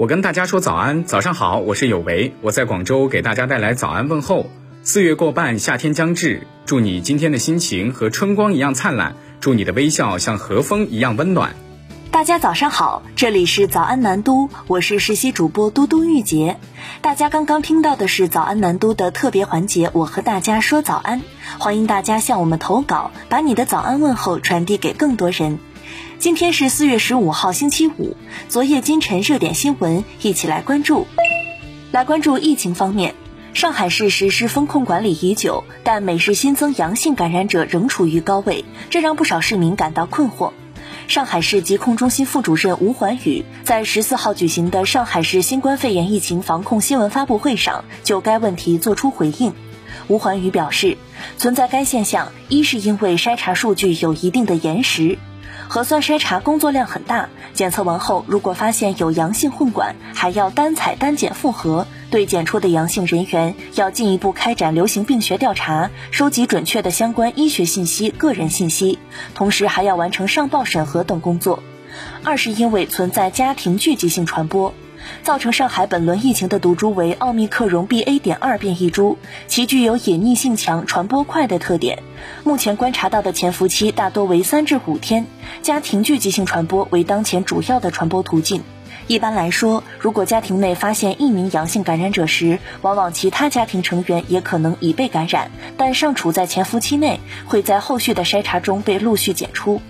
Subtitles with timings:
[0.00, 4.46] 我跟大家说早安，早上好，我是有为，我在广州给大家带来早安问候。
[4.82, 11.54] 四月过半，夏天将至，祝你今天的心情和春光一样灿烂，祝你的微笑像和风一样温暖。
[12.10, 16.56] 大家早上好，这里是早安南都，我是实习主播嘟嘟玉洁。
[17.02, 21.20] 大家刚刚听到的是早安南都的特别环节，我和大家说早安，
[21.58, 25.58] 欢迎大家向我们投稿，把你的早安问候传递给更多人。
[26.20, 28.14] 今天是四月十五号，星期五。
[28.46, 31.06] 昨夜今晨热点新闻，一起来关注。
[31.92, 33.14] 来关注疫情方面，
[33.54, 40.52] 上海市实施风控管理已久，但每日新增阳性感染者仍处于高位，这让不少市民感到困惑。
[41.08, 49.54] 上海市疾控中心副主任吴环宇在十四号举行的上海市新冠肺炎疫情防控新闻发布会上就该问题作出回应。
[50.10, 50.98] 吴环宇表示，
[51.38, 55.18] 存在该现象，一是因为筛查数据有一定的延时。
[55.68, 61.86] 核酸筛查工作量很大，检测完后如果发现有阳性混管，还要单采单检复核。
[62.10, 68.98] 对检出的阳性人员，要进一步开展流行病学调查，收集准确的相关医学信息、个人信息，
[69.36, 71.62] 同时还要完成上报审核等工作。
[72.24, 74.74] 二是因为存在家庭聚集性传播。
[75.22, 78.18] 造成上海本轮疫情的毒株为奥密克戎 BA.
[78.20, 82.02] 点二变异株，其具有隐匿性强、传播快的特点。
[82.44, 85.26] 目前观察到的潜伏期大多为三至五天，
[85.62, 88.62] 家庭聚集性传播为当前主要的传播途径。
[89.06, 99.80] 一般来说，如果家庭内发现一名阳性感染者时，往往其他家庭成员也可能已被感染，但尚处在潜伏期内，会在后续的筛查中被陆续检出。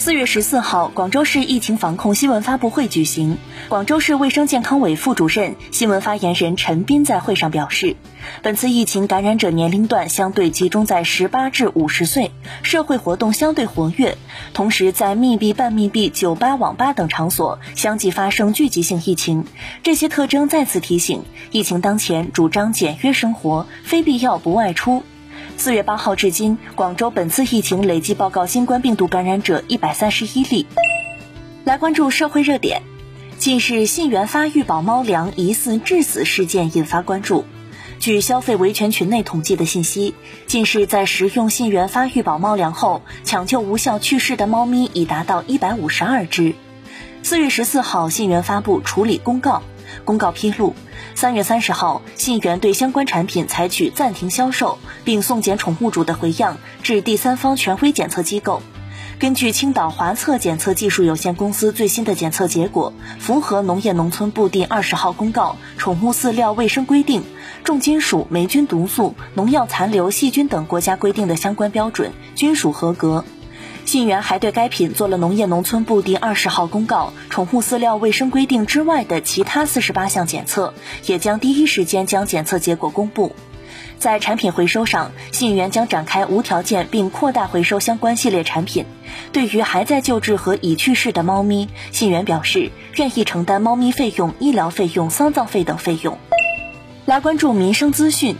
[0.00, 3.36] 四月十四号，广州市疫情防控新闻发布会举行。
[3.68, 7.96] 广州市卫生健康委副主任、新闻发言人陈斌在会上表示，
[8.42, 12.30] 本次疫情感染者年龄段相对集中在十八至五十岁，
[12.62, 14.16] 社会活动相对活跃，
[14.54, 19.44] 同时在密闭、半密闭、酒吧、网吧等场所相继发生聚集性疫情。
[19.82, 25.02] 这些特征再次提醒，疫情当前，主张简约生活，非必要不外出。
[25.60, 30.66] 四月八号至今，广州本次疫情累计报告新冠病毒感染者一百三十一例。
[31.64, 32.80] 来关注社会热点，
[33.36, 37.44] 近日信源发育宝猫粮疑似致死事件引发关注。
[37.98, 40.14] 据消费维权群内统计的信息，
[40.46, 46.54] 近日在食用信源发育宝猫粮后抢救无效去世的猫咪已达到一百五十二只。
[47.22, 49.62] 四月十四号，信源发布处理公告。
[50.04, 50.74] 公告披露，
[51.14, 58.62] 三月三十号，信源对相关产品采取暂停销售，并送检宠物主的回样至第三方权威检测机构。
[59.18, 67.22] 根据青岛华测检测技术有限公司最新的检测结果，符合农业农村部第二十号公告宠物饲料卫生规定、
[67.62, 73.24] 重金属、霉菌毒素、农药残留、细菌等国家规定的相关标准，均属合格。
[73.90, 80.72] 信源还对该品做了农业农村部第二十号公告宠物饲料卫生规定之外的其他四十八项检测，
[81.06, 83.34] 也将第一时间将检测结果公布。
[83.98, 88.86] 在产品回收上，信源将展开无条件并扩大回收相关系列产品。
[89.32, 96.16] 对于还在救治和已去世的猫咪，信源表示愿意承担猫咪费用、医疗费用、丧葬费等费用。
[97.06, 98.36] 来关注民生资讯。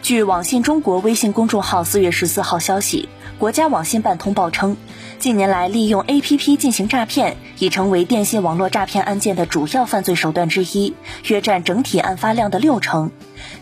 [0.00, 4.76] 据网信中国微信公众号四月十四号消息，国家网信办通报称，
[5.24, 10.92] 近年来利用 APP 进行诈骗已成为电信网络诈骗案件的主要犯罪手段之一，
[11.28, 13.10] 约占整体案发量的六成。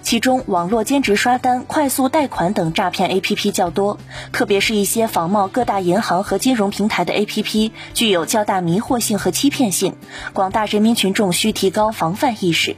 [0.03, 4.01] 其中，网络兼职刷单、快速贷款等诈骗 APP 较多，
[4.33, 9.95] 特别是一些仿冒各大银行和金融平台的 APP，具有较大迷惑性和欺骗性，
[10.33, 12.75] 广大人民群众需提高防范意识。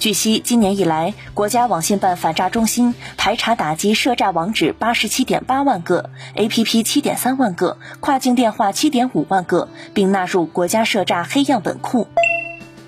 [0.00, 12.08] 据悉，今年以来，国家网信办反诈中心排查打击涉诈网址八十七点八万个，APP 七点三万个，跨境电话七点五万个，并纳入国家涉诈黑样本库。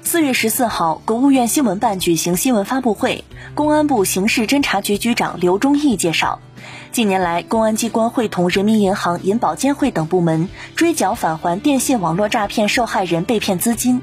[0.02, 3.24] 四月十四号，国务院新闻办举行新闻发布会，
[3.54, 6.40] 公安部刑事侦查局局长刘忠义介绍。
[6.92, 14.00] 近年来，公安机关会同人民银行、银保监会等部门追缴返还电信网络诈骗受害人被骗资金。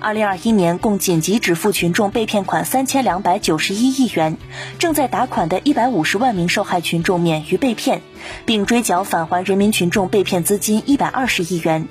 [0.00, 4.36] 二零二一年共紧急止付群众被骗款三千两百九十一亿元，
[4.78, 8.02] 正在打款的一百五十万名受害群众免于被骗，
[8.46, 11.86] 并追缴返还人民群众被骗资金一百二十亿元。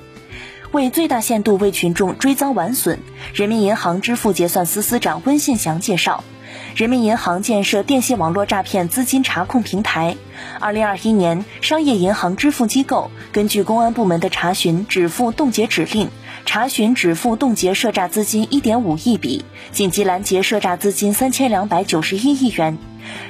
[0.71, 2.99] 为最大限度为群众追赃挽损，
[3.33, 6.23] 人民银行支付结算司司长温信祥介绍。
[6.75, 10.15] 人民银行建设电信网络诈骗资金查控平台。
[10.59, 16.09] 二零二一年，商业银行支付机构根据公安部门的查询、止付、冻结指令，
[16.49, 22.79] 查询止付冻结涉诈资金一点五亿笔，紧急拦截涉诈资金三千两百九十一亿元。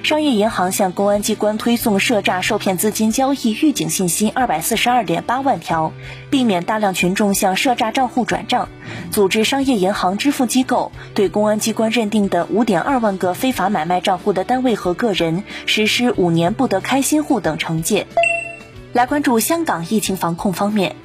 [0.04, 5.92] 商业银行向公安机关推送涉诈受骗资金交易预警信息二百四十二点八万条，
[6.30, 8.70] 避免大量群众向涉诈账户转账。
[9.12, 18.08] 组织商业银行支付机构对公安机关认定的五点二万个非法买卖账户的单位和个人实施五年不得开新户等惩戒。
[18.94, 20.96] 来关注香港疫情防控方面。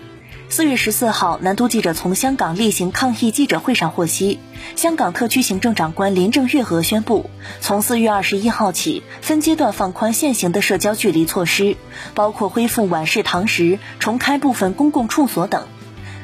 [0.48, 4.38] 四月十四号，南都记者从香港例行抗疫记者会上获悉，
[4.76, 7.28] 香港特区行政长官林郑月娥宣布，
[7.60, 11.76] 从四月二十一号起，分阶段放宽现行的社交距离措施，
[12.14, 15.66] 包括恢复晚市堂食、重开部分公共处所等。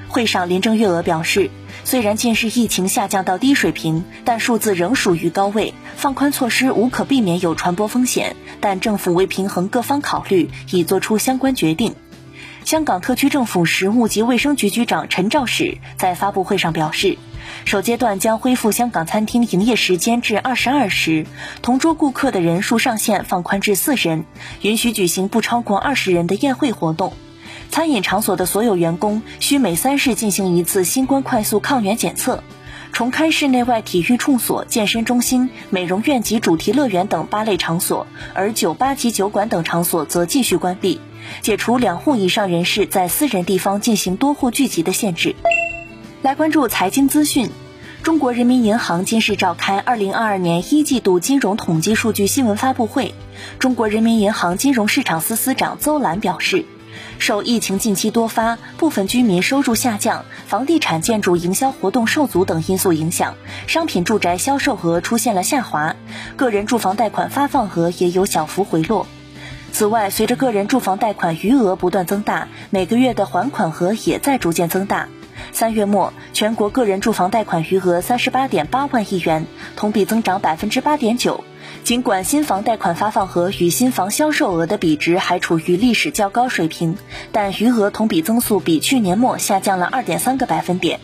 [0.08, 1.50] 会上，林郑月娥表示，
[1.84, 11.96] 虽然近日疫情下降到低水平，但数字仍属于高位，放宽措施无可避免有传播风险，但政府为平衡各方考虑，已作出相关决定。
[12.64, 17.18] 香港特区政府食物及卫生局局长陈肇始在发布会上表示，
[17.64, 21.26] 首阶段将恢复香港餐厅营业时间至二十二时，
[21.62, 24.24] 同桌顾客的人数上限放宽至四人，
[24.60, 27.12] 允许举行不超过二十人的宴会活动。
[27.70, 32.42] 餐饮场所的所有员工需每三日进行一次新冠快速抗原检测。
[32.92, 41.00] 重开室内外体育处所、健身中心、美容院及主题乐园等八类场所，而酒吧及酒馆等场所则继续关闭。
[41.40, 45.34] 解除两户以上人士在私人地方进行多户聚集的限制。
[46.22, 47.48] 来关注财经资讯，
[48.02, 53.14] 中国人民银行今日召开二零二二年一季度金融统计数据新闻发布会。
[53.58, 56.66] 中国人民银行金融市场司司长邹兰表示，
[57.18, 63.34] 受疫情近期多发、部分居民收入下降、房地产建筑营销活动受阻等因素影响，
[63.66, 65.96] 商品住宅销售额出现了下滑，
[66.36, 69.06] 个人住房贷款发放额也有小幅回落。
[69.72, 75.08] 此外，随着个人住房贷款余额不断增大，每个月的还款额也在逐渐增大。
[75.52, 79.46] 三月末，全国个人住房贷款余额三十八点八万亿元，
[79.76, 81.44] 同比增长百分之八点九。
[81.84, 86.96] 尽管新房贷款发放额与新房销售额的比值还处于历史较高水平，
[87.32, 91.00] 但余额同比增速比去年末下降了二点三个百分点。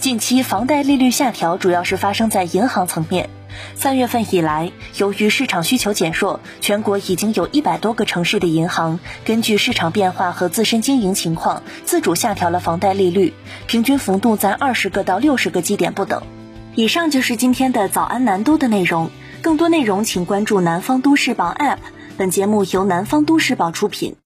[0.00, 3.30] 近期房贷利率下调主要是发生在银行层面。
[3.74, 13.32] 三月份以来，由于市场需求减弱，全国已经有一百多个城市的银行根据市场变化和自身经营情况，自主下调了房贷利率，
[13.66, 16.22] 平均幅度在二十个到六十个基点不等。
[16.74, 19.10] 以上就是今天的早安南都的内容，
[19.42, 21.78] 更多内容请关注南方都市报 App。
[22.16, 24.16] 本节目由南方都市报出品。